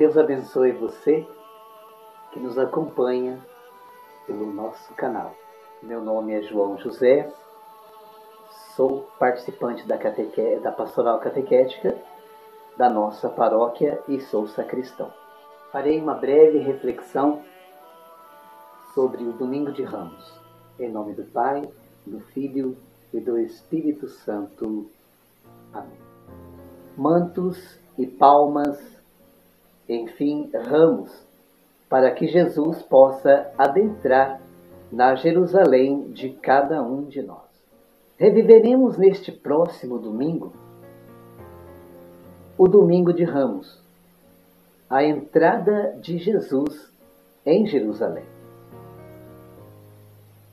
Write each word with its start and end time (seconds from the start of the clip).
Deus 0.00 0.16
abençoe 0.16 0.72
você 0.72 1.28
que 2.32 2.40
nos 2.40 2.56
acompanha 2.56 3.38
pelo 4.26 4.50
nosso 4.50 4.94
canal. 4.94 5.34
Meu 5.82 6.00
nome 6.02 6.32
é 6.32 6.40
João 6.40 6.78
José, 6.78 7.30
sou 8.74 9.10
participante 9.18 9.86
da, 9.86 9.98
cateque... 9.98 10.56
da 10.60 10.72
Pastoral 10.72 11.18
Catequética 11.18 11.94
da 12.78 12.88
nossa 12.88 13.28
paróquia 13.28 14.02
e 14.08 14.18
sou 14.22 14.48
sacristão. 14.48 15.12
Farei 15.70 16.00
uma 16.00 16.14
breve 16.14 16.60
reflexão 16.60 17.42
sobre 18.94 19.22
o 19.22 19.34
Domingo 19.34 19.70
de 19.70 19.82
Ramos. 19.82 20.40
Em 20.78 20.90
nome 20.90 21.12
do 21.12 21.24
Pai, 21.24 21.70
do 22.06 22.20
Filho 22.20 22.74
e 23.12 23.20
do 23.20 23.38
Espírito 23.38 24.08
Santo. 24.08 24.90
Amém. 25.74 26.00
Mantos 26.96 27.78
e 27.98 28.06
palmas, 28.06 28.99
enfim, 29.94 30.50
ramos, 30.54 31.10
para 31.88 32.10
que 32.10 32.26
Jesus 32.26 32.82
possa 32.82 33.50
adentrar 33.58 34.40
na 34.90 35.14
Jerusalém 35.14 36.10
de 36.10 36.30
cada 36.30 36.82
um 36.82 37.04
de 37.04 37.22
nós. 37.22 37.50
Reviveremos 38.16 38.96
neste 38.96 39.32
próximo 39.32 39.98
domingo 39.98 40.52
o 42.58 42.68
domingo 42.68 43.12
de 43.12 43.24
Ramos, 43.24 43.80
a 44.88 45.02
entrada 45.02 45.96
de 45.98 46.18
Jesus 46.18 46.92
em 47.46 47.66
Jerusalém. 47.66 48.24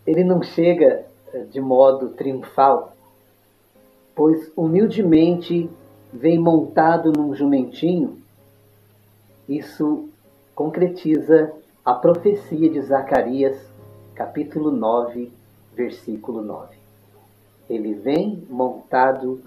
Ele 0.06 0.24
não 0.24 0.42
chega 0.42 1.06
eh, 1.34 1.40
de 1.52 1.60
modo 1.60 2.10
triunfal, 2.10 2.94
pois 4.16 4.50
humildemente 4.56 5.70
vem 6.14 6.40
montado 6.40 7.12
num 7.12 7.36
jumentinho. 7.36 8.22
Isso 9.48 10.10
concretiza 10.54 11.54
a 11.86 11.94
profecia 11.94 12.70
de 12.70 12.82
Zacarias, 12.82 13.58
capítulo 14.14 14.72
9, 14.72 15.32
versículo 15.74 16.42
9. 16.42 16.76
Ele 17.70 17.94
vem 17.94 18.44
montado 18.50 19.42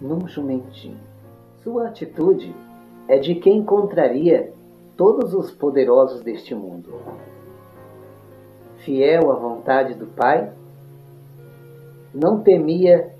num 0.00 0.26
jumentinho. 0.26 0.96
Sua 1.62 1.88
atitude 1.88 2.54
é 3.06 3.18
de 3.18 3.34
quem 3.34 3.62
contraria 3.62 4.52
todos 4.96 5.34
os 5.34 5.50
poderosos 5.50 6.22
deste 6.22 6.54
mundo. 6.54 6.94
Fiel 8.78 9.30
à 9.30 9.34
vontade 9.34 9.94
do 9.94 10.06
Pai, 10.06 10.50
não 12.14 12.40
temia 12.40 13.14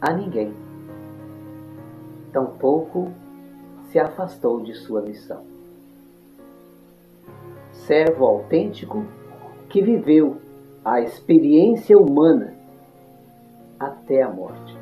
a 0.00 0.12
ninguém. 0.14 0.54
Tampouco 2.32 3.10
se 3.96 4.00
afastou 4.00 4.60
de 4.60 4.74
sua 4.74 5.00
missão. 5.00 5.42
Servo 7.72 8.26
autêntico 8.26 9.06
que 9.70 9.80
viveu 9.80 10.36
a 10.84 11.00
experiência 11.00 11.96
humana 11.98 12.52
até 13.80 14.20
a 14.20 14.28
morte, 14.28 14.76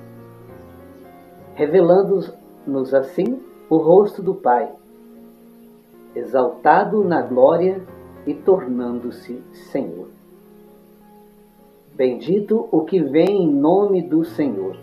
revelando-nos 1.54 2.92
assim 2.92 3.40
o 3.70 3.76
rosto 3.76 4.20
do 4.20 4.34
Pai, 4.34 4.68
exaltado 6.16 7.04
na 7.04 7.22
glória 7.22 7.80
e 8.26 8.34
tornando-se 8.34 9.40
Senhor. 9.70 10.08
Bendito 11.94 12.68
o 12.72 12.84
que 12.84 13.00
vem 13.00 13.44
em 13.44 13.54
nome 13.54 14.02
do 14.02 14.24
Senhor. 14.24 14.76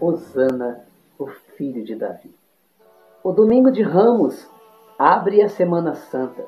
Hosana, 0.00 0.86
o 1.18 1.26
filho 1.26 1.84
de 1.84 1.94
Davi. 1.94 2.45
O 3.26 3.32
domingo 3.32 3.72
de 3.72 3.82
Ramos 3.82 4.48
abre 4.96 5.42
a 5.42 5.48
Semana 5.48 5.96
Santa, 5.96 6.46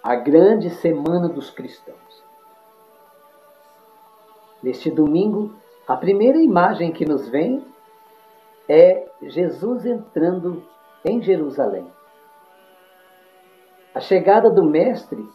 a 0.00 0.14
grande 0.14 0.70
semana 0.70 1.28
dos 1.28 1.50
cristãos. 1.50 2.22
Neste 4.62 4.92
domingo, 4.92 5.52
a 5.88 5.96
primeira 5.96 6.40
imagem 6.40 6.92
que 6.92 7.04
nos 7.04 7.28
vem 7.28 7.66
é 8.68 9.08
Jesus 9.22 9.84
entrando 9.84 10.62
em 11.04 11.20
Jerusalém. 11.20 11.88
A 13.92 13.98
chegada 13.98 14.48
do 14.48 14.62
Mestre 14.62 15.28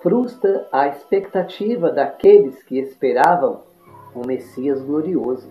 frustra 0.00 0.68
a 0.70 0.86
expectativa 0.86 1.90
daqueles 1.90 2.62
que 2.62 2.78
esperavam 2.78 3.64
um 4.14 4.24
Messias 4.24 4.80
glorioso. 4.80 5.50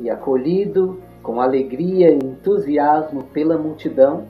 E 0.00 0.10
acolhido 0.10 1.00
com 1.24 1.40
alegria 1.40 2.10
e 2.10 2.18
entusiasmo 2.18 3.24
pela 3.24 3.56
multidão, 3.56 4.28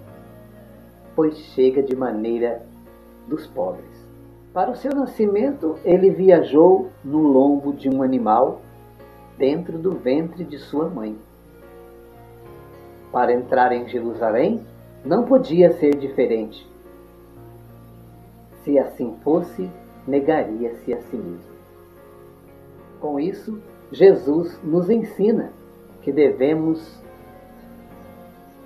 pois 1.16 1.36
chega 1.36 1.82
de 1.82 1.94
maneira 1.94 2.62
dos 3.26 3.48
pobres. 3.48 4.06
Para 4.52 4.70
o 4.70 4.76
seu 4.76 4.92
nascimento, 4.94 5.76
ele 5.84 6.08
viajou 6.10 6.90
no 7.04 7.18
lombo 7.18 7.72
de 7.72 7.90
um 7.90 8.00
animal 8.00 8.60
dentro 9.36 9.76
do 9.76 9.90
ventre 9.90 10.44
de 10.44 10.56
sua 10.56 10.88
mãe. 10.88 11.18
Para 13.10 13.32
entrar 13.32 13.72
em 13.72 13.88
Jerusalém, 13.88 14.64
não 15.04 15.24
podia 15.24 15.72
ser 15.72 15.96
diferente. 15.96 16.64
Se 18.62 18.78
assim 18.78 19.16
fosse, 19.24 19.68
negaria-se 20.06 20.94
a 20.94 21.00
si 21.02 21.16
mesmo. 21.16 21.54
Com 23.00 23.18
isso, 23.18 23.60
Jesus 23.90 24.60
nos 24.62 24.88
ensina 24.88 25.52
que 26.04 26.12
devemos 26.12 27.02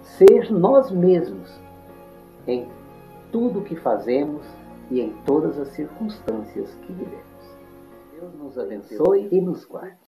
ser 0.03 0.51
nós 0.51 0.91
mesmos 0.91 1.49
em 2.47 2.69
tudo 3.31 3.61
o 3.61 3.65
que 3.65 3.77
fazemos 3.77 4.45
e 4.91 5.01
em 5.01 5.13
todas 5.25 5.57
as 5.59 5.69
circunstâncias 5.69 6.75
que 6.83 6.93
vivemos. 6.93 7.57
Deus 8.13 8.35
nos 8.35 8.59
abençoe 8.59 9.29
e 9.31 9.41
nos 9.41 9.65
guarde. 9.65 10.08